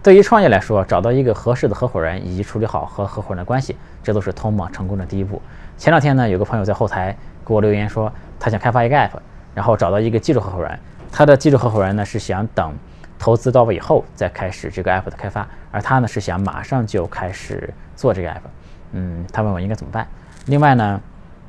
[0.00, 5.42] 对于创业来说，找到一个合适的合伙人以及处理好和合伙人的关系，这都是通往成功的第一步。
[5.76, 9.10] 前两天呢，有个朋友在后台给我留言说，他想开发一个 app，
[9.54, 10.78] 然后找到一个技术合伙人。
[11.10, 12.72] 他的技术合伙人呢是想等
[13.18, 18.42] 投资到位以后再开始这个 app 的开发，而他呢是想马上就开始做这个 app。
[18.92, 20.06] 嗯，他问我应该怎么办。
[20.46, 21.00] 另外呢，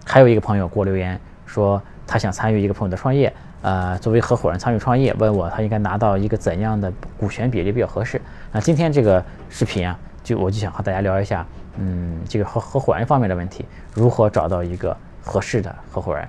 [0.06, 3.32] 还有一个朋友给我留言说，他想参与一个朋友的创业。
[3.62, 8.22] 呃，作为合伙人参与创业，问我他应该拿到一个怎样的股权比例比较合适？
[8.54, 11.46] 那今天这个视频啊，就我就想和大家聊一下，
[11.78, 16.26] 嗯，这个合合伙人方面的问题，如何找到一个合适的合伙人？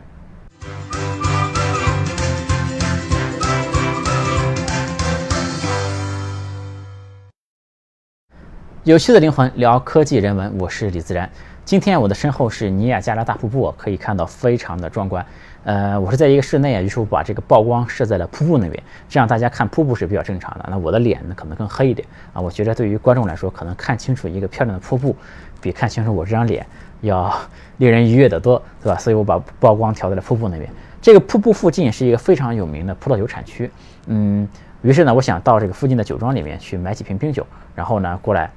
[8.83, 11.31] 有趣的灵魂聊科技人文，我是李自然。
[11.65, 15.25] 今天我的身后是尼亚加拉大瀑布，可以看到非常的壮观。
[15.71, 20.67] 呃，我是在一个室内啊，于是我把这个曝光设在了瀑布那边，这样大家看瀑布是比较正常的。
[20.69, 22.41] 那我的脸呢，可能更黑一点啊。
[22.41, 25.15] 我觉得对于观众来说，可能看清楚一个漂亮的瀑布，
[25.61, 26.67] 比看清楚我这张脸
[27.03, 27.33] 要
[27.77, 28.99] 令人愉悦得多，对吧？
[28.99, 30.69] 所以我把曝光调在了瀑布那边。
[31.01, 33.71] 这个瀑布附近是一个非常有名的葡萄酒产区，
[34.07, 34.49] 嗯，
[34.83, 38.51] 于是呢，我想到这个附近的酒庄里面去买几瓶冰酒，然后呢，过来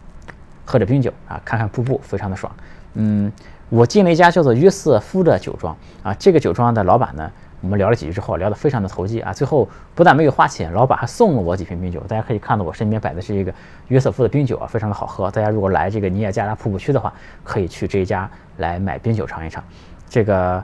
[0.65, 2.51] 喝着冰酒啊，看看瀑布，非常的爽，
[2.95, 3.31] 嗯。
[3.73, 11.99] 我进了一家叫做约瑟夫的酒庄啊，这个酒庄的老板呢，我们聊了几句之后，聊得非常的投机啊，最后不但没有花钱，老板还送了我几瓶冰酒。
[12.01, 13.51] 大家可以看到我身边摆的是一个
[13.87, 15.31] 约瑟夫的冰酒啊，非常的好喝。
[15.31, 17.11] 大家如果来这个尼亚加拉瀑布区的话，
[17.43, 19.63] 可以去这一家来买冰酒尝一尝。
[20.07, 20.63] 这个，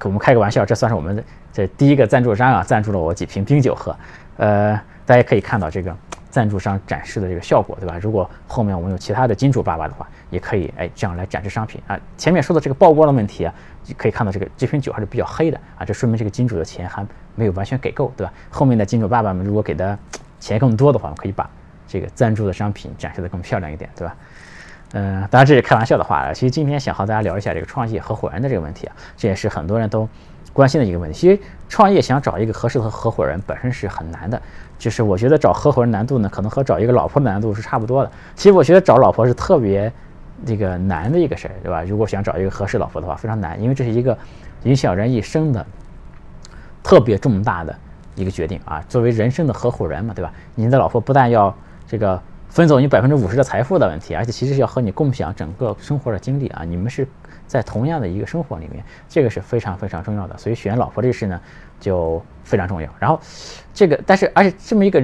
[0.00, 3.94] 给我们开个玩笑，这算是我们的这第一个赞助商啊，赞助了我几瓶冰酒喝。
[4.38, 5.96] 呃，大家可以看到这个。
[6.32, 7.98] 赞助商展示的这个效果，对吧？
[8.00, 12.00] 如果后面我们有其他的金主爸爸的话，也可以哎这样来展示商品啊。
[12.16, 13.54] 前面说的这个曝光的问题啊，
[13.98, 18.32] 可以看到这个这瓶酒还是比较黑的啊，这说明这个金主的钱还没有完全给够，对吧？
[18.50, 19.96] 后面的金主爸爸们如果给的
[20.40, 21.48] 钱更多的话，我们可以把
[21.86, 24.16] 这个赞助的商品展示的更漂亮一点，对吧？
[24.94, 30.08] 嗯，当然这是开玩笑的话，其实今天想和大家聊一下这个创业合伙人的这个问题啊，这也是很多人都
[30.52, 31.18] 关心的一个问题。
[31.18, 34.40] 其实创业想找一个合适的合伙人本身是很难的。
[34.78, 38.10] 就是我觉得找合伙人难度呢，可能和找一个老婆的难度是差不多的。
[38.34, 39.92] 其实我觉得找老婆是特别
[40.44, 41.84] 这个难的一个事儿，对吧？
[41.84, 44.18] 如果想找一个合适老婆的话，非常难，因为这是一个
[44.64, 45.64] 影响人一生的
[46.82, 47.72] 特别重大的
[48.16, 48.84] 一个决定啊。
[48.88, 50.32] 作为人生的合伙人嘛，对吧？
[50.56, 51.54] 你的老婆不但要
[51.86, 56.64] 这个分走你百分之五十的财富的问题，而且其实是要和你共享整个生活的经历啊。
[56.64, 57.06] 你们是
[57.52, 60.38] 在同样的一个生活里面，这个是非常非常重要的。
[60.38, 61.38] 所以选老婆这事呢。
[61.82, 62.88] 就非常重要。
[63.00, 63.20] 然后，
[63.74, 65.02] 这个但是而且这么一个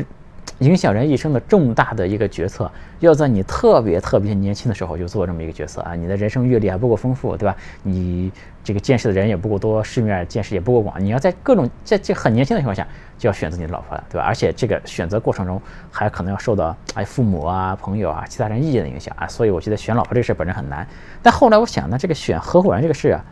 [0.59, 2.71] 影响人一生的重大的一个决策，
[3.01, 5.95] 要在你特别特别年轻的时候就做这么一个决策啊！
[5.95, 7.57] 你的人生阅历还不够丰富，对吧？
[7.83, 8.33] 你
[8.65, 11.03] 这个见识的人也不够多，世面见识也不够广。
[11.03, 14.25] 你要在各种在这很年轻的情况下就要选择你的老婆了，对吧？
[14.27, 15.61] 而且这个选择过程中
[15.91, 19.27] 还可能要受到哎父母啊、朋友啊、其他人意见的影响啊。
[19.29, 20.87] 所以我觉得选老婆这事儿本身很难。
[21.23, 23.25] 但后来我想呢，这个选合伙人这个事啊，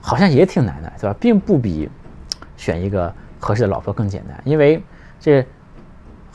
[0.00, 1.16] 好像也挺难的，对吧？
[1.18, 1.88] 并不比。
[2.56, 4.82] 选一个合适的老婆更简单，因为
[5.20, 5.44] 这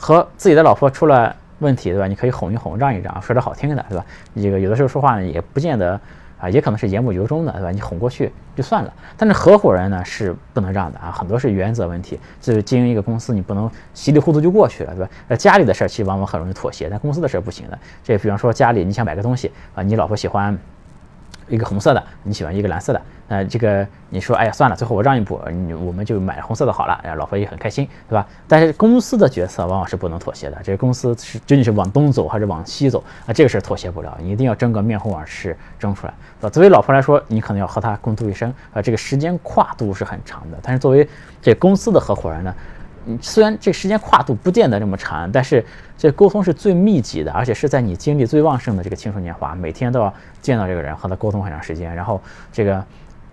[0.00, 2.06] 和自己的老婆出了问题，对吧？
[2.06, 4.04] 你可以哄一哄，让一让，说点好听的，对吧？
[4.34, 6.00] 这个有的时候说话呢，也不见得
[6.40, 7.70] 啊，也可能是言不由衷的，对吧？
[7.70, 8.90] 你哄过去就算了。
[9.18, 12.18] 但是合伙人呢是不能让的啊，很多是原则问题。
[12.40, 15.10] 就是经营一个公司，你不能稀里糊涂就过去了，对吧？
[15.28, 17.78] 那家里的事儿其实往往很容易妥协，但公司的事儿不行的。
[18.02, 20.58] 这比方说家里你想买个东西啊，你老婆喜欢。
[21.50, 28.26] 一个红色的，你喜欢一个蓝色的，呃，这个你说，哎呀，算了，最后我让一步，你我们就买红色的好了，哎，老婆也很开心，对吧？
[28.48, 33.32] 但是公司的决策往往是不能妥协的，这个公司是究竟是往东走还是往西走啊？
[33.32, 40.58] 这个是妥协不了，你一定要争个面红耳赤，争出来，作为老婆来说，你可能要和他共度一生啊，这个时间跨度是很长的。
[40.62, 41.08] 但是作为
[41.42, 42.54] 这公司的合伙人呢？
[43.20, 45.64] 虽然这时间跨度不见得这么长，但是
[45.96, 52.20] 这沟通是最密集的，而且是在你精力最旺盛的这个青春年华，每天都要见到这个人，和他沟通很长时间，然后
[52.52, 52.84] 这个。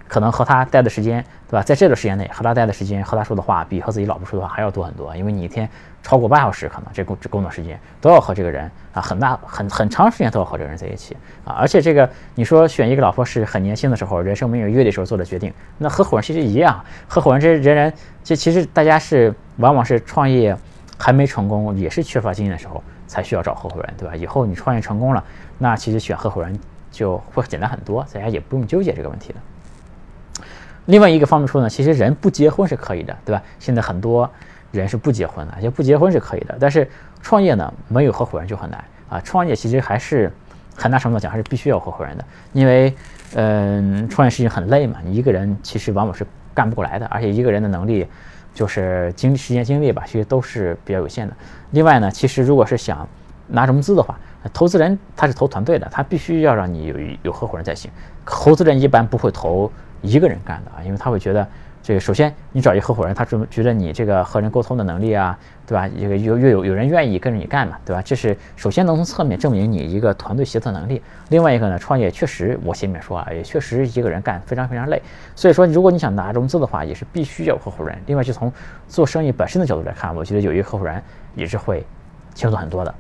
[0.10, 1.62] 可能和他待的时间，对吧？
[1.62, 5.14] 在这段时间内和他待的时间，和他说的话，比和自己老婆说的话还要多很多。
[5.18, 5.70] 因为你一天
[6.08, 11.52] 超过八小时，可能这工这工作时间都要和这个人啊，很大很很长时间都要和这个人在一起啊。
[11.60, 16.82] 而且这个你说选一个老婆是很年轻的时候，人生没有阅历时候做的决定，那合伙人其实一样。
[17.10, 17.94] 合伙人这人人
[18.24, 20.56] 这其实大家是往往是创业
[20.98, 24.16] 还没成功，也是缺乏经验的时候才需要找合伙人，对吧？
[24.16, 25.22] 以后你创业成功了，
[25.58, 26.58] 那其实选合伙人
[26.90, 30.46] 就会简单很多，大家也不用纠结这个问题了。
[30.86, 33.44] 另外一个方面说呢，其实人不结婚是可以的，对吧？
[33.60, 34.32] 现在很多
[34.72, 36.58] 人是不结婚的，而且不结婚是可以的。
[36.60, 36.90] 但是
[37.22, 39.20] 创业呢，没有合伙人就很难啊。
[39.22, 40.32] 创业其实还是
[40.76, 42.94] 很大程度讲还是必须要合伙人的，因为
[43.36, 48.06] 嗯，创业事情很累嘛，你一个人其实往往是干不过来的，而且一个人的能力
[48.54, 51.34] 就是精力、时间、精力吧，其实都是比较有限的。
[51.72, 53.08] 另外呢，其实如果是想
[53.48, 54.20] 拿融资的话，
[54.54, 57.90] 投资人他是投团队的，他必须要让你有有合伙人才行。
[58.26, 59.72] 投资人一般不会投
[60.02, 61.48] 一个人干的啊，因为他会觉得。
[61.88, 65.88] 这个首先，你找一合伙人，他觉觉得你这个和人沟通的能力啊，对吧？
[65.88, 68.02] 这个有越有有人愿意跟着你干嘛，对吧？
[68.02, 71.02] 这是首先能从侧面证明你一个团队协作能力。
[71.30, 75.02] 另外一个呢，创业确实，我前面说啊，也确实一个人干非常非常累。
[75.34, 77.98] 所以说，如果你想拿融资的话，也是必须要合伙人。
[78.06, 78.52] 另外，就从
[78.90, 81.02] 做生意本身的角度来看，我觉得有一个合伙人
[81.36, 81.86] 也是会
[82.34, 82.94] 轻松很多的。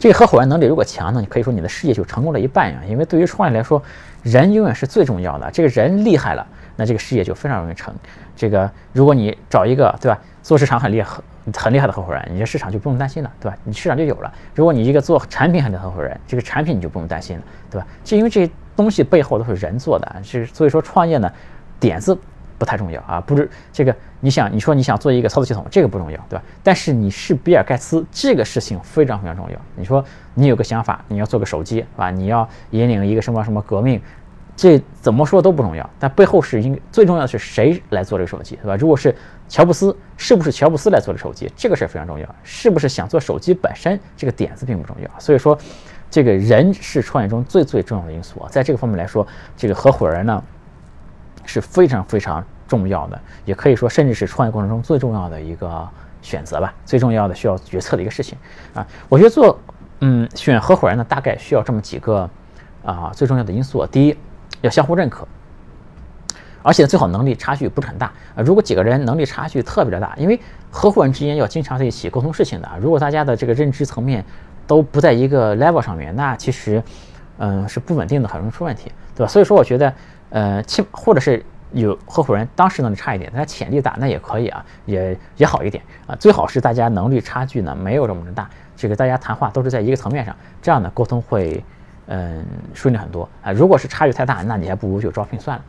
[0.00, 2.80] 这个合伙人能力如果强呢，你可以说你的事业就成功了一半呀。
[2.88, 3.80] 因为对于创业来说，
[4.24, 5.48] 人永远是最重要的。
[5.52, 6.44] 这个人厉害了。
[6.76, 7.94] 那这个事业就非常容易成。
[8.36, 11.08] 这个，如果你找一个对吧，做市场很厉害、
[11.44, 13.56] 很很厉害的合伙人，你这市场就不用担心了，对吧？
[13.64, 14.32] 你市场就有了。
[14.54, 17.86] 如果你一个做产品很厉害的合伙人，这个产品你就不用担心了，对吧？
[18.04, 21.30] 是因为这些东西背后都是人做的，是所以说创业呢，
[21.78, 22.16] 点子
[22.58, 23.94] 不太重要啊，不是这个。
[24.24, 26.44] 你想，你说你想做一个操作系统，这个不重要，对吧？
[26.62, 29.58] 但是你是比尔盖茨，这个事情非常非常重要。
[29.74, 30.04] 你说
[30.34, 32.08] 你有个想法，你要做个手机，是吧？
[32.08, 34.00] 你要引领一个什么什么革命。
[34.62, 38.76] 这怎么说都不重要，但背后是应最重要的是谁来做这个手机，对吧？
[38.76, 39.12] 如果是
[39.48, 41.50] 乔布斯，是不是乔布斯来做的手机？
[41.56, 42.34] 这个事儿非常重要。
[42.44, 45.10] 是不是想做手机本身，这个点子并不重要。
[45.18, 45.58] 所以说，
[46.08, 48.48] 这个人是创业中最最重要的因素啊。
[48.52, 49.26] 在这个方面来说，
[49.56, 50.40] 这个合伙人呢
[51.44, 55.88] 是非常非常重要的，也可以说甚至是创业过程中最重要的一个
[56.20, 58.38] 选择吧，最重要的需要决策的一个事情
[58.74, 58.86] 啊。
[59.08, 59.58] 我觉得做
[59.98, 62.30] 嗯选合伙人呢，大概需要这么几个
[62.84, 63.84] 啊最重要的因素。
[63.86, 64.16] 第一。
[64.62, 65.28] 要相互认可，
[66.62, 68.42] 而且最好能力差距不是很大啊。
[68.42, 72.68] 如果几个人能力差距特别的大，因为合伙人之间要经常在一起沟通事情的。
[72.80, 74.24] 如果大家的这个认知层面
[74.66, 76.82] 都不在一个 level 上面，那其实
[77.38, 79.30] 嗯是不稳定的，很容易出问题，对吧？
[79.30, 79.92] 所以说，我觉得
[80.30, 86.14] 呃，起码或者是有合伙人当时能力差一点，但他潜力大，那也可以啊，也也好一点啊。
[86.14, 91.62] 最好是大家能力差距呢没有这么的大，这个大家谈话都是在一个层面上，这样呢沟通会。
[92.12, 92.44] 嗯，
[92.74, 93.50] 顺利很多啊。
[93.52, 95.64] 如果是差距太大，那你还不如就招聘算了。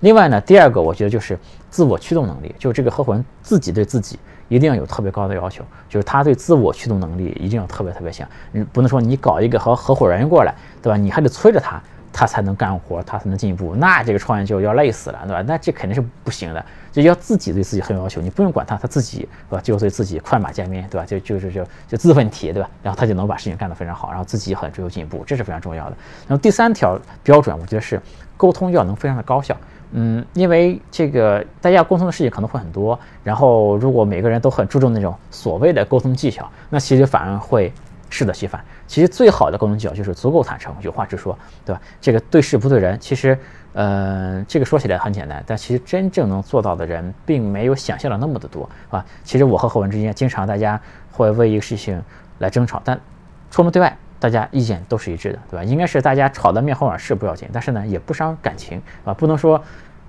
[0.00, 1.38] 另外呢，第二个我觉得就是
[1.70, 8.28] 自我驱动能力，就是这个合伙人自己对自己一定要有特别高的要求，就是他对自我驱动能力一定要特别特别强。
[8.52, 10.96] 你不能说你搞一个合合伙人过来，对吧？
[10.96, 11.80] 你还得催着他。
[12.18, 15.42] 他才能干活，他才能进步，那这个创业就要累死了，对吧？
[15.46, 16.64] 那这肯定是不行的，
[17.02, 19.60] 就要自己对自己很有要求，你不用管他，他自己，对吧？
[19.62, 21.04] 就对自己快马加鞭，对吧？
[21.06, 22.70] 就就是就就自问题，对吧？
[22.82, 25.96] 然后他就能把事情干得非常好，然后自己很追求进步，这是非常重要的。
[26.26, 28.00] 那么第三条标准，我觉得是
[28.36, 29.56] 沟通要能非常的高效，
[29.92, 37.72] 嗯，因为这个大家沟通的事情可能会很多，然后如果每个人都很注重那种所谓的沟通技巧，那其实反而会。
[38.08, 38.64] 适得其反。
[38.86, 41.82] 其实最好的沟通技巧就是足够坦诚，有话直说，对吧？
[42.00, 42.96] 这个对事不对人。
[43.00, 43.36] 其实，
[43.76, 49.04] 呃，这个说起来很简单，但其实真正能做到的人，并没有想象的那么的多啊。
[49.22, 50.80] 其实我和何文之间，经常大家
[51.12, 52.02] 会为一个事情
[52.38, 52.98] 来争吵，但
[53.50, 55.62] 出门对外，大家意见都是一致的，对吧？
[55.62, 59.62] 应该是大家吵得面红耳赤不要紧，但是呢，也不伤感情啊，不能说。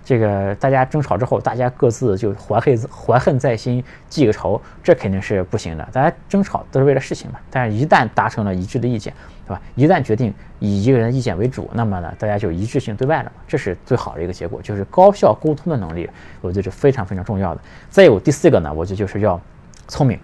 [0.06, 5.86] 这个大家争吵之后，大家各自就怀恨怀恨在心，记个仇，这肯定是不行的。
[5.92, 9.14] 大家争吵都是为了事情嘛，但是一旦达成了一致的意见，
[9.48, 9.62] 对吧？
[9.76, 16.10] 一旦决定以一个人的意见为主，那么呢，大家就一致性对外了嘛，这是最好的一个结果，就是高效沟通的能力，
[16.42, 17.62] 我觉得是非常非常重要的。
[17.90, 19.40] 再有第四个呢，我觉得就是要
[19.88, 20.20] 聪明，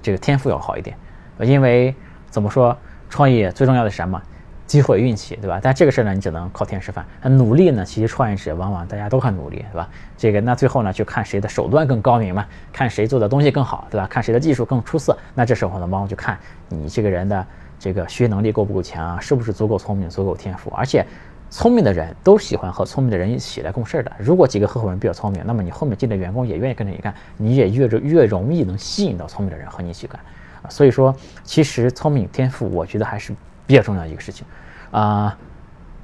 [0.00, 0.96] 这个天赋要好一点，
[1.40, 1.94] 因为
[2.30, 2.76] 怎么说，
[3.10, 4.20] 创业最重要的是什么？
[4.66, 5.60] 机会运气，对吧？
[5.62, 7.04] 但这个事儿呢，你只能靠天吃饭。
[7.22, 9.86] 努力呢，其实创业者往往大家都很努力，对吧？
[10.16, 14.06] 这个那最后呢，就看谁的手段更高明嘛，看谁做的东西更好，对吧？
[14.06, 15.16] 看谁的技术更出色。
[15.34, 16.38] 那这时候呢，往往就看
[16.70, 17.46] 你这个人的
[17.84, 20.70] 这个学习能力够不够强啊，是不是足够聪明、足够天赋。
[20.70, 21.04] 而且，
[21.50, 24.10] 聪明的人都喜欢和聪明的人一起来共事的。
[24.18, 30.18] 如果几个合伙人比较聪明，那么你后面进的员工也愿意跟着你干，你也越越容易能吸引到聪明的人和你一起干。
[30.62, 33.34] 啊，所以说，其实聪明天赋，我觉得还是。
[33.66, 34.46] 比较重要的一个事情，
[34.90, 35.34] 啊，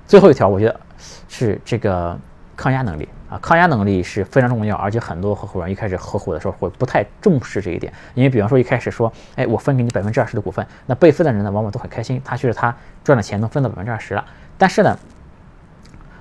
[0.07, 0.81] 最后一条我觉得
[1.29, 2.19] 是这个
[2.57, 14.25] 抗压能力啊，抗压能力是非常重要，而且很多合伙人一开始合伙的时候会不太重视这一点，因为比方说一开始说，哎，我分给你百分之二十的股份，那被分的人呢往往都很开心，他觉得他赚的钱能分到百分之二十了，
[14.59, 14.99] 但是呢，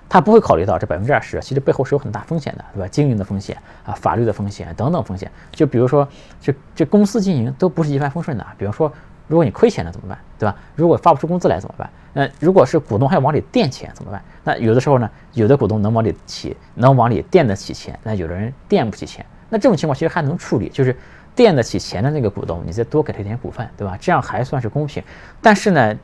[0.08, 2.88] 他不会考虑到这百分之二十其实背后是有很大风险的，对吧？
[2.88, 6.08] 经营的风险啊，法律的风险等等风险，就比如说
[6.40, 8.94] 这这公司经营都不是一帆风顺的，比方说。
[9.30, 10.56] 如果你亏钱了怎么办，对吧？
[10.76, 11.88] 如果发不出工资来怎么办？
[12.14, 14.20] 那如果是股东还要往里垫钱怎么办？
[14.44, 19.24] 那有的时候呢，有的股东能往里起，能往里垫得起钱，那有的人垫不起钱。
[19.48, 20.98] 那这种情况其实还能处理，就是
[21.36, 23.96] 垫得起钱的那个股东，你再多给他一点股份，对吧？
[24.02, 25.04] 这样还算是公平。
[25.40, 25.96] 但是呢，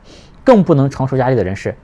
[0.44, 1.76] 更不能承受压力的人是，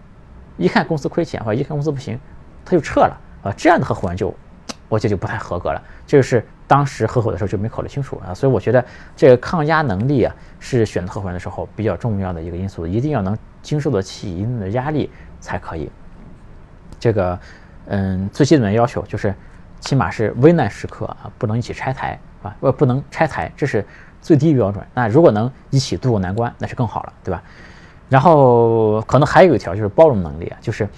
[0.56, 2.16] 一看公司亏钱或者一看公司不行，
[2.64, 3.52] 他就撤了啊。
[3.56, 4.32] 这样的合伙人就，
[4.88, 5.82] 我觉得就不太合格了。
[6.06, 6.46] 这就是。
[6.72, 8.32] 当时合伙的时候就没考虑清楚啊。
[8.32, 8.82] 所以我觉得
[9.14, 15.90] 这个抗压能力啊，是选择合伙人的时候比较重要的一个因素，一定要能经受得起一定的压力才可以。
[16.98, 17.38] 这个，
[17.88, 19.34] 嗯，最基本的要求就是，
[19.80, 23.84] 起码是危难时刻啊，不能一起拆台啊，不不能拆台，这是
[24.22, 24.82] 最低标准。
[24.94, 27.42] 那如果能一起度过难关，那是更好了，对吧？
[28.08, 30.88] 然后可能还有一条就是包容能力啊，就是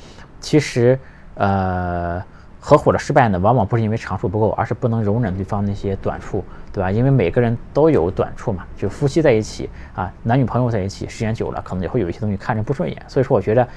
[0.40, 0.99] 其实
[1.35, 2.23] 呃，
[2.66, 6.42] 合伙的失败呢，往往不是因为长处不够，而是不能容忍对方那些短处，
[6.73, 6.90] 对吧？
[6.90, 13.02] 因为每个人都有短处嘛，就夫妻在一起啊，男女朋友在一起时间久了，可能也会有一些东西看着不顺眼。
[13.06, 13.68] 所以说，我觉得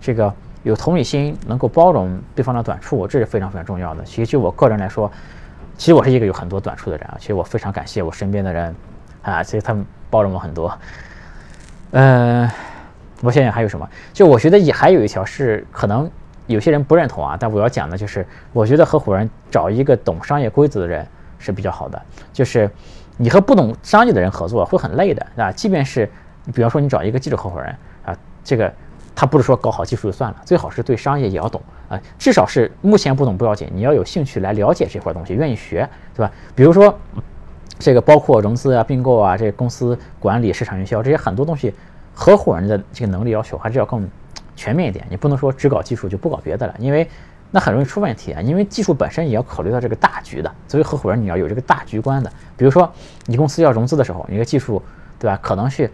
[0.00, 0.30] 这个。
[0.64, 4.02] 有同理心，能够包容对方的短处，这是非常非常重要的。
[4.02, 5.12] 其实就我个人来说，
[5.76, 7.16] 其实我是一个有很多短处的人啊。
[7.20, 8.74] 其实我非常感谢我身边的人
[9.20, 10.72] 啊，其实他们包容我很多。
[11.90, 12.50] 嗯，
[13.20, 13.86] 我想想还有什么？
[14.14, 16.10] 就我觉得也还有一条是可能
[16.46, 21.06] 有些人不认同啊，但我要讲的就是，我觉得合伙人找一个懂商业规则的人
[21.38, 22.00] 是比较好的。
[22.32, 22.70] 就是
[23.16, 25.52] 你和不懂商业的人合作会很累的啊。
[25.52, 26.10] 即便是
[26.44, 27.74] 你比方说你找一个技术合伙人
[28.04, 28.72] 啊，这个。
[29.16, 36.32] 他不是说搞好技术就算了，最好是对商业也要懂啊，至少是目前不懂不要紧，你要有兴趣来了解这块东西，愿意学，对吧？
[36.52, 36.92] 比如说
[37.78, 41.72] 这个包括融资啊、并购啊、这个公司管理、市场营销这些很多东西，
[42.12, 44.04] 合伙人的这个能力要求还是要更
[44.56, 45.04] 全面一点。
[45.08, 47.08] 你不能说只搞技术就不搞别的了，因为
[47.50, 48.40] 那很容易出问题啊。
[48.40, 52.30] 因为技术本身也要考虑到这个大局的，作为合伙人你要有这个大局观的。
[52.56, 52.92] 比如说
[53.26, 54.82] 你公司要融资的时候，你个技术，
[55.18, 55.38] 对吧？
[55.42, 55.90] 可能是。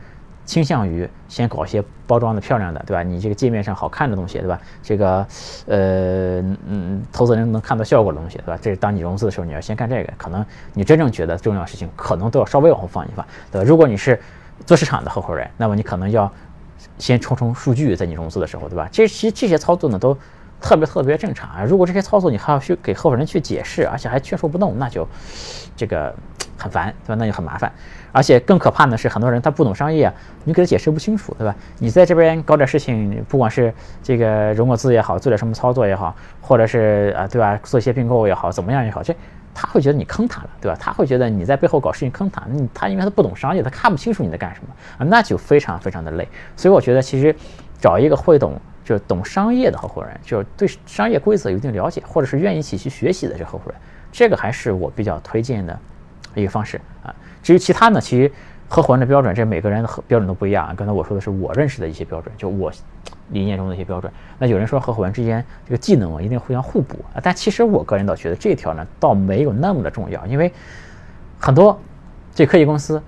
[0.47, 3.05] 倾向于先搞一些包装的漂亮的，对吧？
[3.05, 4.59] 你这个界面上好看的东西，对吧？
[4.83, 5.25] 这个，
[5.67, 8.59] 呃，嗯，投资人能看到效果的东西，对吧？
[8.61, 10.13] 这是当你融资的时候，你要先干这个。
[10.19, 13.69] 可能你真正觉得重要的事情，可能都要稍微往后放一放，对吧？
[13.69, 14.21] 如果你是
[14.67, 16.33] 做市场的合伙人，那么你可能要
[17.01, 18.89] 先冲冲数据，在你融资的时候，对吧？
[18.93, 20.17] 这其实这些操作呢，都
[20.61, 21.65] 特别特别正常啊。
[21.65, 25.09] 如果这些操作你还要去给合伙人去解释，而且还劝说不动，那就
[25.75, 26.15] 这个
[26.57, 27.15] 很烦，对吧？
[27.19, 27.73] 那就很麻烦。
[28.13, 30.13] 而且更可怕的是，很多人他不懂商业，
[30.45, 31.55] 你给他解释不清楚，对吧？
[31.79, 37.59] 你在这边搞点事情，不管是这个融个资也好，做点什么操作也好，或者是啊，对吧？
[37.63, 39.15] 做一些并购也好，怎么样也好，这
[39.55, 40.77] 他会觉得你坑他了，对吧？
[40.81, 46.27] 他会觉得你在背后搞事情坑他，你他因为他不懂商业，他看不清楚你在干什么啊，那就非常非常的累。
[46.57, 47.35] 所以我觉得其实
[47.81, 53.75] 找一个会懂就是懂商业的合伙人，就是对商业规则有一定了解，或者是愿意一起去学习的这合伙人，
[54.11, 55.79] 这个还是我比较推荐的
[56.35, 57.15] 一个方式啊。
[57.43, 58.31] 至于其他呢，其实
[58.69, 60.75] 合伙人的标准，这每个人的标准都不一样啊。
[60.77, 62.71] 刚才我说的是我认识的一些标准，就我
[63.31, 64.13] 理念中的一些标准。
[64.39, 70.53] 那有人说合伙人之间这个技能啊一定互相互补啊，但其实我个人倒觉得这条呢倒没有那么的重要，因为
[71.39, 71.79] 很多
[72.35, 73.03] 这科技公司，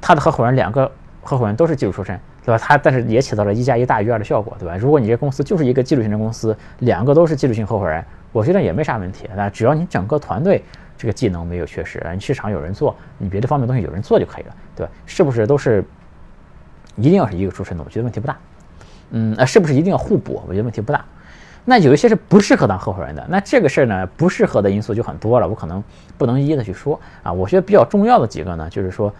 [0.00, 0.90] 他的合伙人两个
[1.22, 2.58] 合伙人都是技术出身，对吧？
[2.58, 4.76] 他但是也起到了一加一大于二的效果，对吧？
[4.76, 9.28] 如果你这公司就是一个技术型的公司，两个都是技术型合伙人，我觉得也没啥问题。
[9.34, 10.62] 那只要你整个团队。
[11.02, 14.92] 这个技能没有缺失，你市场有人做，你别的方面东西有人做就可以了，对吧？
[15.04, 15.84] 是不是都是
[16.94, 17.82] 一定要是一个出身的？
[17.82, 18.38] 我觉得问题不大。
[19.10, 20.40] 嗯，呃，是不是一定要互补？
[20.46, 21.04] 我觉得问题不大。
[21.64, 25.82] 那有一些是不适合当合伙人的，那这个事儿呢，不适合的因素就很多了，我可能
[26.16, 27.32] 不能一一的去说啊。
[27.32, 29.12] 我觉得比较重要的几个呢，就是说，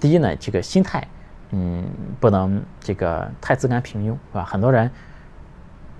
[0.00, 1.06] 第一呢，这个心态，
[1.52, 1.84] 嗯，
[2.18, 4.44] 不能这个太自甘平庸，是吧？
[4.44, 4.90] 很多人。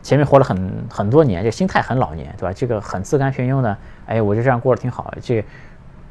[0.02, 2.52] 前面活了很很多年，这心态很老年，对吧？
[2.52, 3.76] 这个很自甘平庸的，
[4.06, 5.44] 哎，我就这样过得挺好，这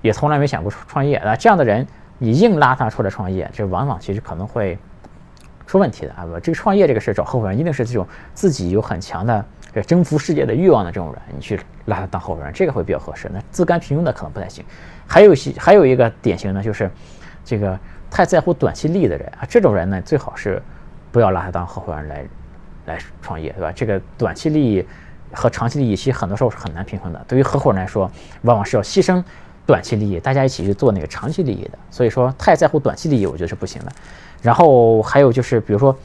[0.02, 1.36] 也从来没想过创业啊。
[1.36, 4.78] 这样的人，你硬拉他出来创业，这往往其实可能会
[5.66, 6.26] 出问题的啊。
[6.26, 13.30] 不，这个创业这个事找合伙人，一定是这种自己有很强的这征服世界的欲望的这种人，你去拉他当合伙人，这个会比较合适。
[13.34, 14.64] 那自甘平庸的可能不太行。
[15.08, 16.92] 还有些，还有一个典型呢，就是
[17.44, 17.80] 这个
[18.12, 20.62] 太在乎短期利益的人啊，这种人呢，最好是
[21.12, 22.26] 不要拉他当合伙人来。
[22.88, 23.72] 来创业，对吧？
[23.72, 24.84] 这个短期利益
[25.32, 27.24] 和长期利益其实很多时候是很难平衡的。
[27.28, 28.10] 对于合伙人来说，
[28.42, 29.24] 往往是要牺牲
[29.66, 31.78] 短期利益，大家一起去做那个长期利益的。
[31.92, 33.92] 所以说，太在乎短期利益，我觉得是不行的。
[34.42, 35.96] 然后还有就是，比如说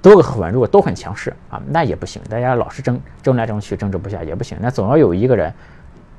[0.00, 2.22] 多个合伙人如果都很强势啊，那也不行。
[2.30, 4.56] 大家老是争争来争去，争执不下也不行。
[4.60, 5.52] 那总要有一个人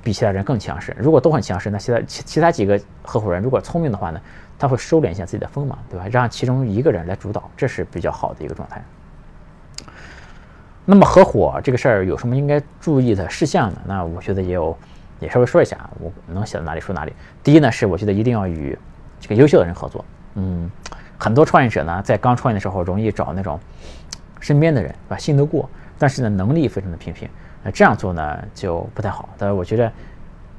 [0.04, 0.94] 比其他人更强势。
[1.00, 4.20] 如果都很强势，那其他其其他几个合伙人如果聪明的话呢，
[4.60, 6.06] 他会收敛一下自己的锋芒，对吧？
[6.12, 8.84] 让其中一个人来主导，这是比较好的一个状态。
[10.88, 13.78] 那么合伙这个事儿有什么应该注意的事项呢？
[13.88, 14.78] 那我觉得也有，
[15.20, 17.14] 也稍微说一下，我能写到哪里说哪里。
[17.44, 18.78] 第一呢，是我觉得一定要与
[19.20, 20.06] 这个优秀的人合作。
[20.36, 20.70] 嗯，
[21.18, 23.60] 很多创业者呢，在刚创业的时候容易找那种
[24.40, 25.18] 身边的人，啊？
[25.18, 27.28] 信得过，但是呢，能力非常的平平。
[27.64, 29.28] 那这样做呢，就不太好。
[29.40, 29.92] 但是我觉得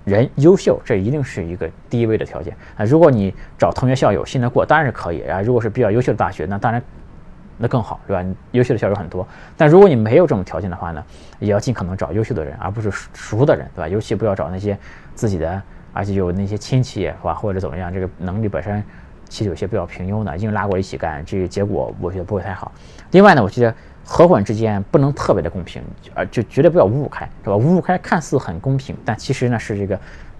[0.04, 2.84] 人优秀，这一定是一个第一位的条件啊。
[2.84, 5.40] 如果你找同学校友信得过，当然是可以啊。
[5.40, 6.82] 如果是比较优秀的大学，那当然。
[7.58, 8.24] 那更好，对吧？
[8.52, 11.04] 优秀的校友很多，但如果你没有这种条件的话呢，
[11.38, 13.88] 也要尽可能找优秀的人，而不是熟的人，对吧？
[13.88, 14.78] 尤其不要找那些
[15.14, 18.82] 自己的而且有那些亲戚是吧，或者怎么样，这个能力本身
[19.28, 22.70] 其实有些比较平庸的，硬拉过来一起干，这个结果我觉得不会太好。
[23.12, 25.82] 另外呢，我觉得合伙人之间不能特别的公平，
[26.14, 27.56] 呃，就绝对不要五五开，是吧？
[27.56, 29.98] 五五开看似很公平，但其实呢是这个。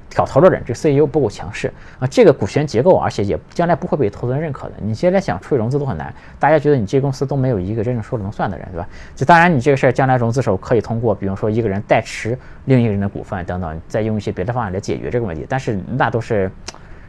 [0.08, 4.74] 挑头的人，这个 CEO 不够强势啊，这个股权结构，而且也将来不会被投资人认可的。
[4.80, 8.88] 你现在想出去融资都很难，大家觉得你这公司都没有一个真正说了能算的人，对吧？
[9.14, 15.44] 就当然你这个事儿将来融资时候可以通过，比如说一个人代持另一个人的股份等等，再用一些别的方案来解决这个问题。
[15.48, 16.50] 但是那都是，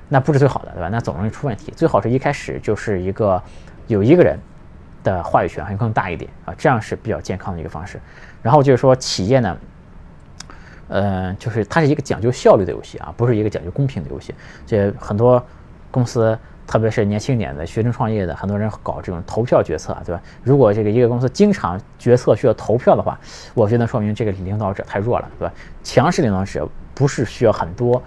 [0.09, 0.89] 那不是最好的，对吧？
[0.91, 1.71] 那总容易出问题。
[1.75, 3.41] 最好是一开始就是一个
[3.87, 4.37] 有一个人
[5.03, 7.99] 的话语权还更大一点啊，这样是比较健康的一个方式。
[8.41, 9.57] 然后就是说企业呢。
[10.87, 14.33] 呃，就是它是一个讲究效率的游戏啊，不是一个讲究公平的游戏。
[14.65, 15.43] 这很多
[15.91, 20.21] 公司，特别是年轻点的学生创业的，很多人搞这种投票决策，对吧？
[20.43, 23.19] 如果这个一个公司经常决策需要投票的话，
[23.53, 25.53] 我觉得说明这个领导者太弱了，对吧？
[25.83, 28.01] 强势领导者不是需要很多，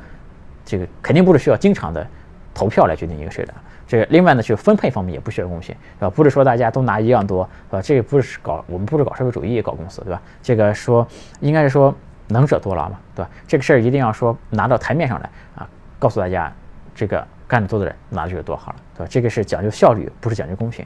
[0.65, 2.07] 这个肯定不是需要经常的
[2.55, 3.55] 投票来决定一个事的。
[3.87, 6.09] 这个另外呢，就分配方面也不需要公平，啊？
[6.09, 7.83] 不是说大家都拿一样多，啊？
[7.83, 10.23] 这个不是搞我们不是搞社会主义搞公司，对吧？
[10.43, 11.07] 这个说
[11.41, 11.95] 应该是说。
[12.33, 13.31] 能者多劳嘛，对吧？
[13.47, 15.69] 这个事儿一定要说拿到台面上来啊，
[15.99, 16.53] 告诉大家，
[16.95, 19.09] 这个干得多的人拿的就有多好了，对吧？
[19.11, 20.85] 这个是讲究效率，不是讲究公平。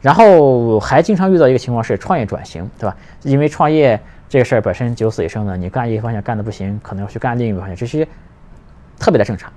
[0.00, 2.96] 然后还经常遇到一个情况是创业转型，对吧？
[3.22, 8.06] 因为创业这个事儿本身九死一生的，你干一个方向干的不行，可能要去干另一个方向，这些
[8.98, 9.52] 特别的正常。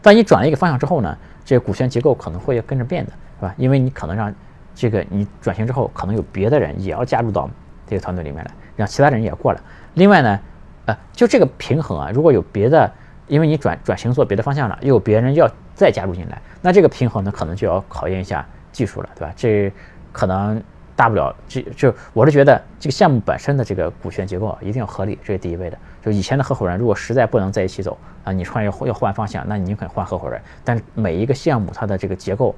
[0.00, 3.54] 但你转了一个方向之后呢，这个股权结构可能会跟着变的，是吧？
[3.58, 4.34] 因为你可能让
[4.74, 7.50] 这个你转型之后，可能有别的人也要加入到
[7.86, 8.50] 这个团队里面来。
[8.80, 9.60] 让其他人也过来。
[9.94, 10.40] 另外呢，
[10.86, 12.90] 呃，就这个平衡啊，如果有别的，
[13.28, 19.32] 因为你转转型做别的方向了，又有别人要再加入进来，那这个平衡呢，可能就要考验一下技术了，对吧？
[19.36, 19.72] 这
[20.12, 20.62] 可能
[20.96, 25.78] 大不了，这就我是觉得这个项目本身的这个股权结构啊，一定要合理，这是第一位的。
[26.02, 30.40] 就以前的合伙人如果实在不能在一起走啊，你创业要换方向，那你宁肯换合伙人。
[30.64, 32.54] 但是每一个项目它的这个结构。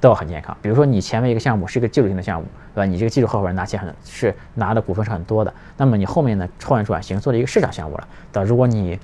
[0.00, 0.56] 都要很健康。
[0.60, 2.84] 比如说，你前面一个项目是一个技术性的项目，对吧？
[2.84, 5.52] 你这个技术合伙人拿钱很是拿的股份是很多的。
[5.76, 8.48] 那么你后面呢，创业转型做了一个市场项目了，对吧？
[8.48, 8.98] 如果你，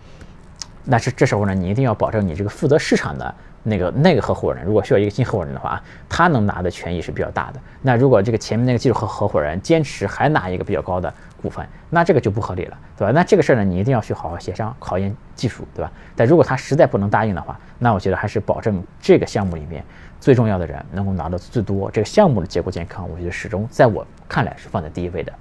[0.85, 7.61] 那是这时候呢，你一定要保证你这个负责市场的那个那个合伙人，如果需要一个新合伙人的话，他能拿的权益是比较大的。
[7.81, 13.13] 那如果这个前面那个技术合合伙人坚持还拿一个比较高的股份，那这个就不合理了，对吧？
[13.13, 15.91] 那这个事儿呢，你一定要去好好协商，考验技术，对吧？
[16.17, 19.85] 但如果他实在不能答应的话，那我觉得还是保证这个项目里面。
[20.23, 25.33] 最重要的人能够拿到最多，这个项目的结构健康，我觉得始终在我看来是放在第一位的。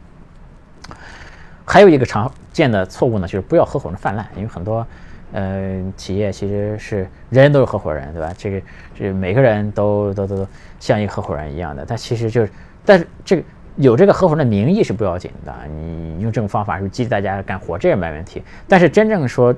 [1.64, 4.86] 还有一个常见的错误呢，就是不要合伙人泛滥，因为很多
[5.34, 8.34] 呃企业其实是人人都是合伙人，对吧？
[8.36, 8.62] 这个
[8.96, 10.48] 这每个人都都都
[10.80, 12.52] 像一个合伙人一样的，但其实就是，
[12.84, 13.44] 但是这个
[13.76, 18.42] 有这个合伙人的名义是不要紧的，你用这种方法是激励大家干活，这也没问题。
[18.68, 19.56] 但是真正说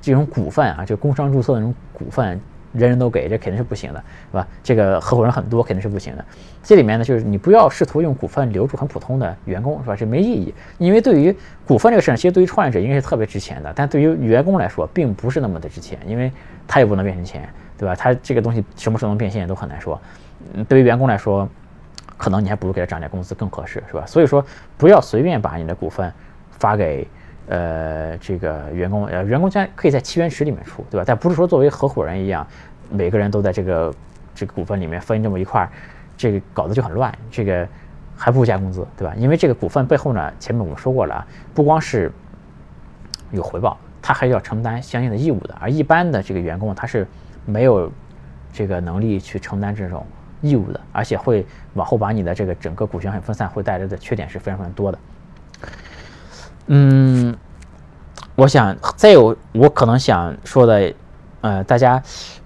[0.00, 2.40] 这种股份啊，就工商注册那种股份。
[2.74, 4.46] 人人都给，这肯定是不行的，是吧？
[4.62, 6.24] 这个合伙人很多，肯定是不行的。
[6.62, 9.96] 这里面呢，就是你不要试图用股份留住很普通的员工，是吧？
[9.96, 10.52] 这没意义。
[10.78, 11.34] 因为对于
[11.66, 16.30] 股份这个事儿，其实对于创业者应该是特别值钱的，但对于员工来说，并不是那么的值钱，因为
[16.66, 17.94] 他也不能变成钱，对吧？
[17.94, 20.00] 他这个东西什么时候能变现都很难说。
[20.54, 21.48] 嗯，对于员工来说，
[22.16, 24.04] 可能你还不如给他涨点工资更合适，是吧？
[24.06, 24.44] 所以说，
[24.76, 26.12] 不要随便把你的股份
[26.50, 27.06] 发给。
[27.46, 31.04] 呃，这个员工呃，员工将可以在期权池里面出，对吧？
[31.06, 32.46] 但不是说作为合伙人一样，
[32.90, 33.94] 每个人都在这个
[34.34, 35.68] 这个股份里面分这么一块，
[36.16, 37.12] 这个搞得就很乱。
[37.30, 37.68] 这个
[38.16, 39.14] 还不如加工资，对吧？
[39.16, 42.10] 因为这个股份背后呢，前面我们说过了啊，不光是
[43.30, 45.54] 有回报，他还要承担相应的义务的。
[45.60, 47.06] 而一般的这个员工他是
[47.44, 47.92] 没有
[48.52, 50.06] 这个能力去承担这种
[50.40, 54.98] 义务的，而且会往后把你的这个整个股权很分散，会带来的缺点是非常非常多的。
[56.66, 57.36] 嗯，
[58.34, 60.92] 我想再有我可能想说的，
[61.42, 62.02] 呃，大家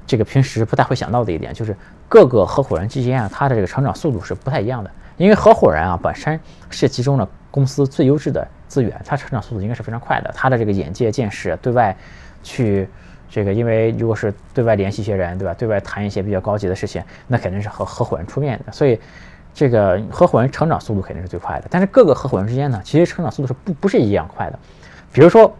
[0.07, 1.76] 这个平时不太会想到的一点，就是
[2.09, 4.90] 各个合伙人之间啊，他的这个成长速度是不太一样的。
[5.16, 10.33] 因为合伙人啊本身是集中了公司最优质的资源，他成长速度应该是非常快的。
[10.35, 11.96] 他的这个眼界见识，对外
[12.42, 12.88] 去
[13.31, 15.54] 这个，因为如果是对外联系一些人，对吧？
[15.54, 18.98] 对外谈一些比较高级的事情，那肯定是和合伙人出面的，所以。
[19.59, 24.59] 这个合伙人成长速度肯定是最快的，但是各个合伙人之间呢，其实成长速度是不不是一样快的。
[25.12, 25.53] 比如说，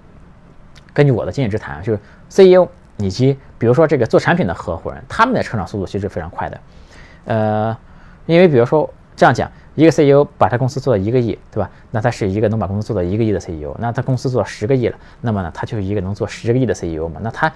[0.95, 6.61] 根据我的经验之谈，就是 CEO 以及比如说这个做产品的合伙人，他们的成长速度其实非常快的。
[7.25, 7.77] 呃，
[8.27, 11.69] 因为比如说这样讲，一个 CEO 把他公司做到一个亿，对吧？
[11.91, 13.75] 那他是一个能把公司做到一个亿的 CEO。
[13.81, 17.21] 那他公司做到十个亿了，那么呢，他就是一个能做十个亿的 CEO 嘛？
[17.21, 17.53] 那他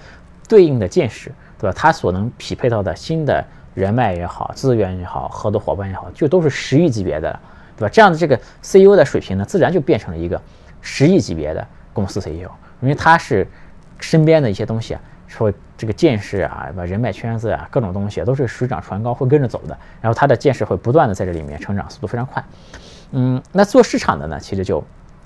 [0.49, 1.73] 对应的见识，对吧？
[1.73, 3.41] 他所能匹配到的新的。
[3.73, 7.39] 人脉也好，资源也好，合作伙伴也好，就都是十亿级别的，
[7.77, 7.89] 对吧？
[7.91, 10.39] 这样的这个 CEO 的水平呢，自然就变成了一个
[10.81, 12.49] 十亿级别的公司 CEO，
[12.81, 13.47] 因为他是
[13.99, 19.77] 身边的一些东西啊，说这个见识啊，把人脉圈子啊，各种东西都是水涨船高，会跟着走的。
[20.01, 22.43] 然后他的见识会不断的在这里面成长，速度非常快。
[23.11, 24.83] 嗯，那做市场的呢，其实就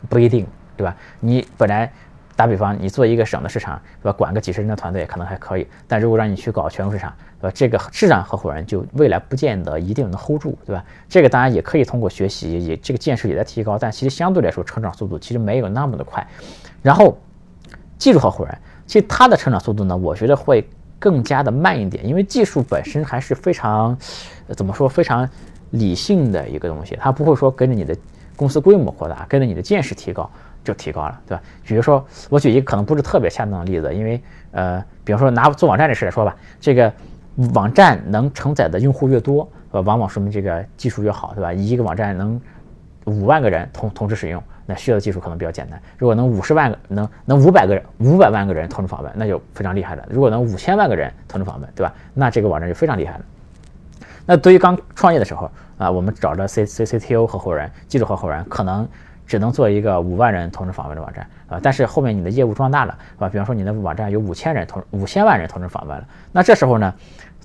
[0.10, 0.96] 不一定，对吧？
[1.20, 1.92] 你本来
[2.38, 4.16] 打比方，你做一个省的市场，对吧？
[4.16, 7.52] 管个几十人的团队可能还可以，但如果让你去搞全国市场，对吧？
[7.54, 10.86] 这个市场合伙人就未来不见得一定能 hold 住，对吧？
[11.10, 16.26] 这个当然也可以通过学习，也这个见识也在提高，但其实相对来说成长速度其实没有那么的快。
[16.84, 17.18] 然后
[17.98, 20.64] 技术合伙人，其实他的成长速度呢，我觉得会
[21.00, 23.98] 更加的慢一点，因为技术本身还是非常
[24.56, 25.28] 怎么说非常
[25.72, 27.98] 理性的一个东西，它不会说跟着你的
[28.36, 30.30] 公司规模扩大，跟着你的见识提高。
[30.68, 31.42] 就提高了，对吧？
[31.66, 36.92] 比如说，我举一个可能不是特别恰当的例子，因为呃，比方说拿做网站这事来说吧，这个
[37.54, 41.54] 网站能承载的用户越多，呃，往往说明这个技术越好，对吧？
[41.54, 42.40] 一个网站能
[43.06, 45.82] 五万个人同同时使用，那需要的技术可能比较简单。
[45.98, 50.06] 如果能五十万个，能能五百个人、五百万个人同时访问，那就非常厉害了。
[50.10, 51.94] 如果能五千万个人同时访问，对吧？
[52.14, 53.26] 那这个网站就非常厉害了。
[54.26, 58.86] 那对于刚创业的时候啊，我们找着 C C C T O 合伙人、技术合伙人，可能。
[59.28, 63.30] 只能做一个五万人同时访问的网站啊，但是后面你的业务壮大了，是吧？
[63.30, 66.94] 比方说你的网站有五千人同五千万人同时访问了，那这时候呢，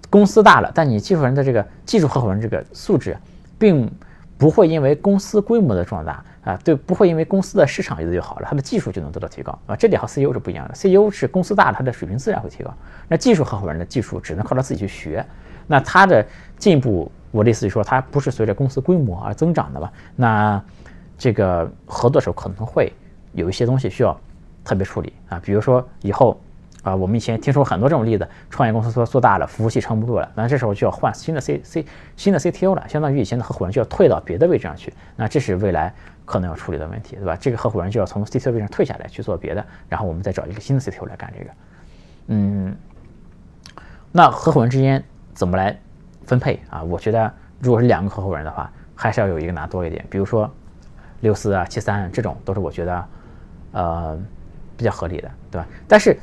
[0.09, 3.16] 公司大了，但你技术人的这个技术合伙人这个素质，
[3.59, 3.90] 并
[4.38, 9.75] 不会因为公司规模的壮大啊，对，不会因为公司的市场越来越好了，他的技术就能得到提高啊。
[9.75, 12.73] 这点和 CEO 是不一样的，CEO 是公司大了，他的水平自然会提高。
[13.09, 15.25] 那技术合伙人的技术只能靠他自己去学，
[15.66, 16.25] 那他的
[16.59, 19.92] 进步，我的意思是说，他不是随着公司规模而增长的吧？
[20.14, 20.62] 那。
[21.23, 22.93] 这个合作的时候可能会
[23.33, 24.21] 有一些东西需要
[24.65, 26.41] 特别处理啊，比如说以后
[26.83, 37.37] 啊，我们以前听说很多这种例子，创业公司做做大了，服务器撑不住了，那这时候就要换新的 C C 新的 CTO 了，相当于以前的合伙人就要退到别的位置上去，那这是未来可能要处理的问题，对吧？
[37.37, 41.51] 这个合伙人就要从 CTO 位置上退下来去做别的，然后我们再找一个新的 CTO 来干这个。
[42.27, 42.77] 嗯，
[44.11, 45.05] 那合伙人之间
[45.35, 45.79] 怎么来
[46.27, 46.83] 分配啊？
[46.83, 50.53] 我觉得如果是两个合伙人的话，还是要有一个拿多一点，比如说。
[51.23, 53.05] 六四啊，七三这种都是我觉得，
[53.73, 54.19] 呃，
[54.77, 55.67] 比较合理的，对吧？
[55.89, 56.17] 但是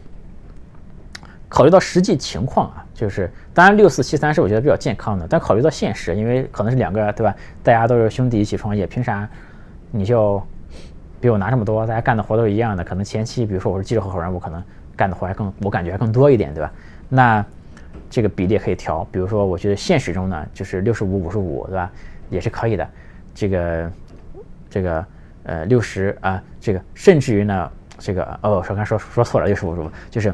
[1.47, 7.35] 考虑到实际情况啊，就是当然六四七三是我觉得比较健康的，但考虑到现实，因为可能是两个，对吧？
[7.63, 9.27] 大家都是兄弟一起创业，凭啥
[9.89, 10.39] 你就
[11.21, 11.87] 比我拿这么多？
[11.87, 14.61] 大家干的活都是一样的，可能前期比如说我是技术合伙人，我可能
[14.95, 16.71] 干的活还更，我感觉还更多一点，对吧？
[17.07, 17.45] 那
[18.09, 21.89] 这个比例可以调，比如说我觉得现实中呢，就是六十五五十五，对吧？
[22.29, 22.85] 也是可以的，
[23.33, 23.89] 这个。
[24.69, 25.05] 这个
[25.43, 30.33] 呃六十啊，这个甚至于呢，这个哦，说刚说说错了，六十五十五，就是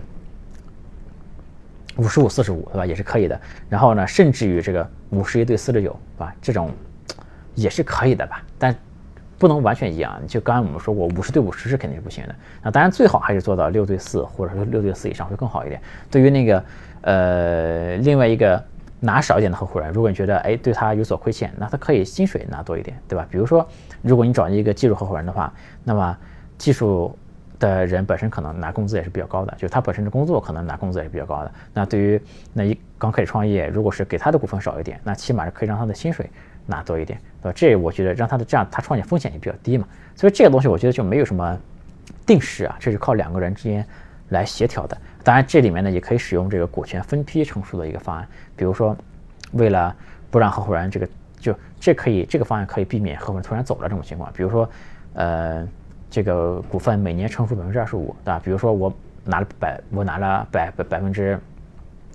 [1.98, 2.86] 五十五四十五，对吧？
[2.86, 3.40] 也是可以的。
[3.70, 6.36] 然后呢，甚至于这个五十一对四十九，是吧？
[6.42, 6.72] 这种
[7.54, 8.44] 也是可以的吧？
[8.60, 8.76] 但
[9.38, 10.22] 不能完全一样。
[10.28, 12.36] 就刚才我们说过，五十对五十是肯定是不行的。
[12.62, 15.82] 那当然最好还是做到六对四，或者说六对四以上会更好一点。
[16.12, 16.64] 对于那个
[17.02, 18.64] 呃另外一个。
[19.06, 23.28] 拿少一点的合伙人，如果你觉得哎对他有所亏欠，那他可以薪水拿多一点，对吧？
[23.30, 23.68] 比如说，
[24.02, 26.18] 如果你找一个技术合伙人的话，那么
[26.58, 27.16] 技术
[27.60, 31.52] 的人本身可能拿工资也是比较高的，就是他本身的工作可能拿工资也是比较高的。
[31.72, 32.20] 那对于
[32.52, 36.28] 那一刚开始创业，如果是给他的股份少一点，那起码是可以让他的薪水
[36.66, 37.54] 拿多一点，对吧？
[37.56, 39.88] 这我觉得让他的这样他创业风险也比较低嘛。
[40.16, 41.58] 所以这个东西我觉得就没有什么
[42.26, 43.86] 定式啊，这是靠两个人之间
[44.30, 44.98] 来协调的。
[45.26, 48.96] 当然，这里面呢也可以使用这个股权分批成熟的一个方案，比如说，
[49.54, 49.94] 为了
[50.30, 51.10] 不让合伙人这个
[51.40, 54.70] 就这可以这个方案可以避免合伙人突然走了这种情况，比如说，
[55.16, 55.68] 呃，
[56.12, 58.40] 这个股份每年成熟百分之二十五，对吧？
[58.44, 61.40] 比如说我拿了百，我拿了百百百分之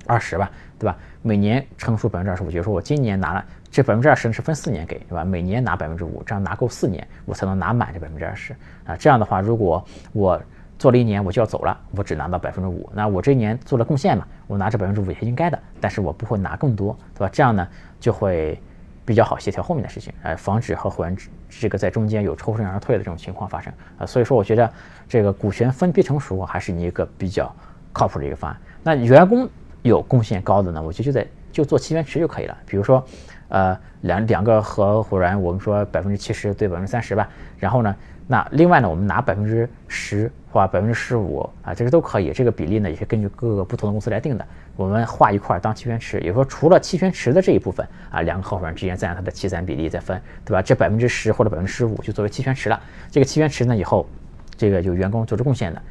[0.06, 0.96] 二十吧，对吧？
[1.22, 5.24] 每年成熟百分之二十五，就是说我今年拿了这百分之二十是分四年给，对吧？
[5.24, 8.96] 每年拿百分之五，这样拿够四年，我才能拿满这百分之二十啊。
[8.96, 10.40] 这样的话，如果我
[10.80, 12.88] 做了一年我就要走了，我只拿到百分之五。
[12.94, 17.28] 那我这一年做了贡献嘛，我拿这百分之五也是应该的，但是我不会拿更多，对吧？
[17.30, 17.68] 这样呢
[18.00, 18.58] 就会
[19.04, 21.14] 比较好协调后面的事情，哎，防止合伙人
[21.50, 24.06] 这个在中间有抽身而退的这种情况发生啊。
[24.06, 24.72] 所以说，我觉得
[25.06, 27.54] 这个股权分批成熟还是你一个比较
[27.92, 28.58] 靠谱的一个方案。
[28.82, 29.46] 那员工
[29.82, 32.56] 有贡献高的呢，我觉得就在就做期权池就可以了。
[32.64, 33.04] 比如说，
[33.50, 37.94] 呃，两两个合伙人，我们说百分之七十对百分之三十吧，然后呢。
[38.26, 42.30] 那另外呢，我们拿百分之十或百分之十五啊，这个都可以。
[42.32, 44.46] 这个比例呢，也是根据各个不同的公司来定的。
[44.76, 50.62] 我们画一块当期权池，也说，除了期权池的这一部分啊，两个合伙人之间再按他的七三比例再分，对吧？
[50.62, 52.80] 这百分之十或者百分之十五就作为期权池了。
[53.10, 54.08] 这个期权池呢，以后
[54.56, 55.82] 这个就员工做出贡献的，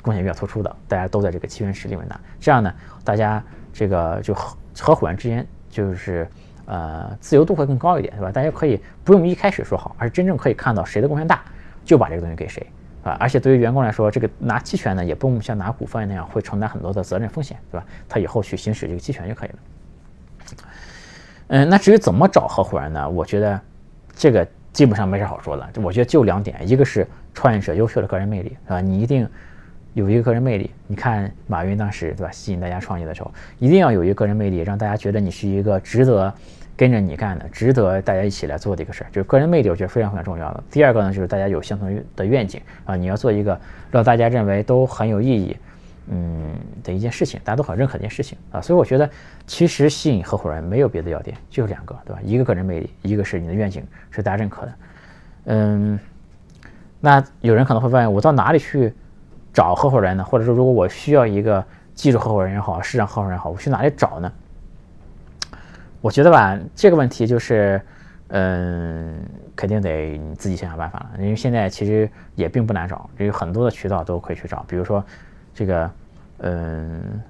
[0.00, 2.20] 贡献比较突出的，大家都在这个期权池里面拿。
[2.38, 6.28] 这样呢，大家这个就合合伙人之间就是
[6.68, 8.30] 呃自由度会更高一点，对吧？
[8.30, 11.42] 大家可以不用一开始说好，而是真正可以看到谁的贡献大。
[11.84, 12.66] 就把这个东西给谁，
[13.02, 17.86] 啊，而且对于员工来说，这个拿期权呢，也不用像拿股份那样会承担很多的责任风险，对吧？
[18.06, 19.56] 他以后去行使这个期权就可以了。
[21.46, 23.08] 嗯，那至于怎么找合伙人呢？
[23.08, 23.58] 我觉得
[24.14, 25.66] 这个基本上没啥好说的。
[25.82, 28.82] 我觉得就两点，一个是创业者优秀的个人魅力，是吧？
[28.82, 29.26] 你一定
[29.98, 30.70] 有一个个人魅力。
[30.86, 32.30] 你看马云当时，对吧？
[32.30, 36.32] 吸引大家创业的时候，一定要有一个个人魅力，让大家觉得你是一个值得。
[36.76, 40.62] 跟着你干的，值得大家一起来做的一个事儿，就是个人魅力，我觉得非常非常重要的。
[40.70, 45.56] 第二个呢，就是大家有相同的愿景啊，你要做一个让大家认为都很有意义，
[46.08, 48.60] 嗯的一件事情，大家都很认可的一件事情啊。
[48.60, 49.10] 所以我觉得，
[49.44, 52.20] 其实吸引合伙人没有别的要点，就是两个，对吧？
[52.22, 54.72] 一个个人魅力，一个是你的愿景是大家认可的。
[55.46, 55.98] 嗯，
[57.00, 58.94] 那有人可能会问，我到哪里去
[59.58, 60.22] 找合伙人呢？
[60.22, 64.32] 或者说，如果我需要一个技术合伙人也好，市场合伙人也好，我去哪里找呢？
[66.00, 67.82] 我觉得吧，这个问题就是，
[68.28, 69.18] 嗯，
[69.56, 71.10] 肯定得你自己想想办法了。
[71.18, 74.64] 因为现在其实也并不难找，有很多的渠道都可以去找。
[74.68, 75.04] 比如说，
[75.52, 75.90] 这个，
[76.36, 77.20] 嗯，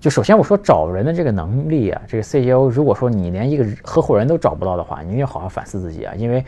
[0.00, 6.14] 就首先我说找人的这个能力啊，这个 CEO，如果说你连一个合伙人都找不到的话，你要好好反思自己啊。
[6.16, 6.42] 因为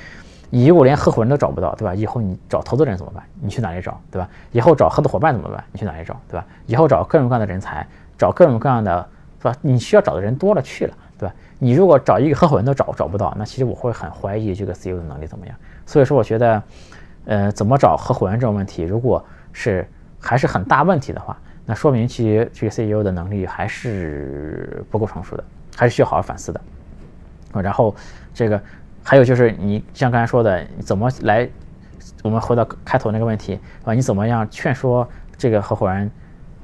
[0.55, 1.95] 你如果连合伙人都找不到，对吧？
[1.95, 3.25] 以后你找投资人怎么办？
[3.41, 4.29] 你去哪里找，对吧？
[4.53, 5.65] 以后找合作伙伴怎么办？
[5.73, 6.47] 你去哪里找，对吧？
[6.67, 7.87] 以后找各种各样的人才，
[8.19, 9.57] 找各种各样的，是吧？
[9.62, 10.95] 你需要找的人多了去了。
[11.19, 11.35] 对吧？
[11.59, 15.57] 你如果找一个合伙人都找找不到，那其实我会很怀疑这个 CEO 的能力怎么样。
[15.87, 16.62] 所以说，我觉得，
[17.27, 19.87] 呃，怎么找合伙人这种问题，如果是
[20.21, 25.45] 还是很大问题的话，那说明其实这个 CEO 的能力还是不够成熟的，
[25.77, 26.61] 还是需要好好反思的。
[27.62, 27.95] 然后
[28.35, 28.61] 这个
[29.03, 31.49] 还有就是你像刚才说的，怎么来？
[32.23, 36.11] 我们回到开头那个问题啊，你怎么样劝说这个合伙人？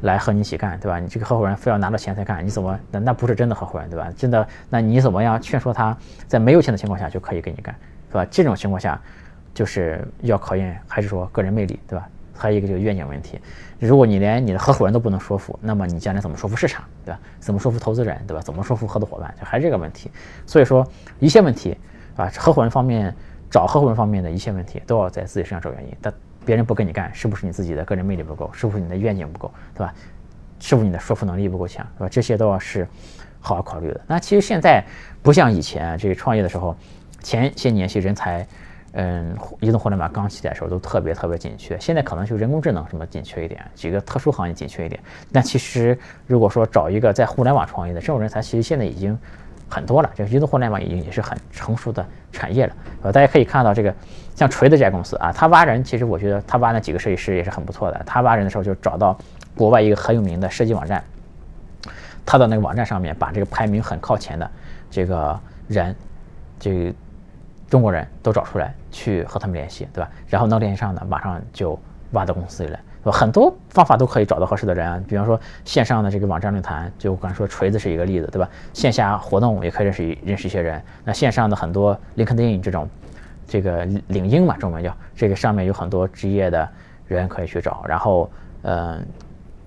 [0.03, 1.01] 来和你一起干，对吧？
[1.01, 4.09] 你这个合伙人非要拿到钱才干，你怎么那那不是真的合伙人，对吧？
[4.16, 5.96] 真的，那你怎么样劝说他
[6.29, 7.74] 在没有钱的情况下就可以跟你干，
[8.09, 8.24] 是吧？
[8.31, 9.01] 这种情况下
[9.53, 12.09] 就是要考验还是说个人魅力，对吧？
[12.33, 13.40] 还有一个就是愿景问题。
[13.81, 17.18] 如果你连你的合伙人都不能说服，那么你将来怎么说服市场，对吧？
[17.40, 18.40] 怎么说服投资人，对吧？
[18.40, 20.12] 怎么说服合作伙伴，就还是这个问题。
[20.46, 20.87] 所以说
[21.18, 21.77] 一切问题
[22.18, 23.14] 啊，合伙人方面
[23.48, 25.96] 找合伙人方面的一切问题都要在自己身上找原因。
[26.02, 26.12] 但
[26.44, 28.50] 别人不跟你干，是不是你自己的个人魅力不够？
[28.52, 29.94] 是不是你的愿景不够，对吧？
[30.59, 32.09] 是不是你的说服能力不够强，是吧？
[32.09, 32.85] 这些都要是
[33.38, 34.00] 好好考虑的。
[34.09, 34.85] 那其实现在
[35.22, 36.74] 不像以前这个创业的时候，
[37.22, 38.44] 前些年些人才，
[38.94, 41.78] 嗯，移动互联网刚起来的时候都特别特别紧缺。
[41.78, 45.00] 现在可能就人工智能什么紧缺一点，几个特殊行业紧缺一点。
[45.33, 49.16] 但其实如果说找一个在互联网创业的这种人才，其实现在已经。
[49.68, 52.74] 很多了，这个移动互联网已经也是很成熟的产业了。
[53.02, 53.94] 呃，大家可以看到这个
[54.35, 58.02] 像锤子这家公司啊，他挖人，其实我觉得他挖那几个设计师也是很不错的。
[58.07, 59.16] 他挖人的时候就找到
[59.54, 61.04] 国外一个很有名的设计网站，
[62.24, 64.50] 他到那个网站上面把这个排名很靠前的
[64.90, 65.94] 这个人，
[66.59, 66.94] 这
[67.68, 70.11] 中国人都找出来去和他们联系，对吧？
[70.28, 71.78] 然后能联系上的，马上就
[72.12, 72.81] 挖到公司里来。
[73.12, 78.49] 很多方法都可以找到合适的人，比方说线上的这个网站论坛，就我刚才说锤子是一个例子，对吧？
[78.73, 80.83] 线下活动也可以认识认识一些人。
[81.05, 82.88] 那线上的很多 LinkedIn 这种，
[83.47, 86.68] 这个领英嘛，中文叫这个上面有很多职业的
[87.07, 87.85] 人可以去找。
[87.87, 88.31] 然后，
[88.62, 89.05] 嗯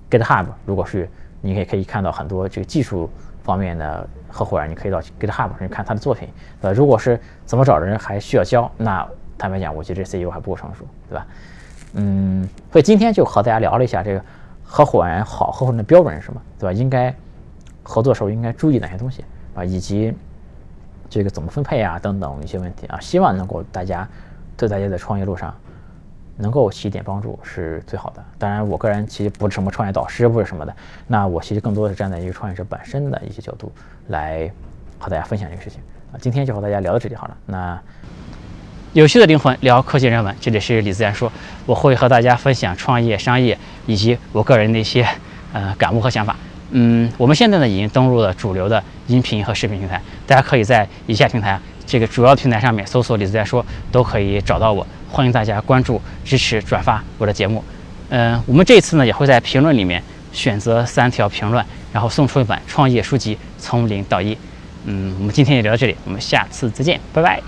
[0.09, 1.09] ，GitHub 如果是
[1.41, 3.09] 你也可以看到很多这个技术
[3.43, 6.29] 方面的合伙人，你可以到 GitHub 上看他的作品。
[6.61, 11.25] 呃，如果是怎么找人还需要教，那坦白讲，我觉得这 CEO 还不够成熟，对吧？
[11.93, 14.23] 嗯，所以今天就和大家聊了一下这个
[14.63, 16.71] 合伙人好合伙人的标准是什么，对吧？
[16.71, 17.13] 应该
[17.83, 20.13] 合作时候应该注意哪些东西啊，以及
[21.09, 24.07] 这个怎么分配啊等等一些问题啊，希望能够大家
[24.55, 25.53] 对大家在创业路上
[26.37, 28.23] 能够起一点帮助是最好的。
[28.39, 30.73] 当然，我个人其实不是什么创业导师，不是什么的，
[31.07, 33.69] 那我其实更多的是站在一个创业者本身的一些角度
[34.07, 34.49] 来
[34.97, 35.81] 和大家分享这个事情
[36.13, 36.15] 啊。
[36.21, 37.81] 今天就和大家聊到这里好了，那。
[38.93, 41.31] 有趣的灵魂聊科技人文，这里是李自然说，
[41.65, 45.07] 我会和大家分享创业、商业以及我个人的一些
[45.53, 46.35] 呃感悟和想法。
[46.71, 54.85] 嗯，我们现在呢已经登录了主流的音频和视频平台，大家可以在以下平台这个主要平台上面搜索“李自然说”，都可以找到我。
[55.09, 57.63] 欢迎大家关注、支持、转发我的节目。
[58.09, 64.35] 嗯，我们这次呢也会在评论里面选择三条评论，然后送出一本创业书籍《从零到一》。
[64.83, 67.41] 嗯，我们今天也聊到这里，我们下次再见，拜拜。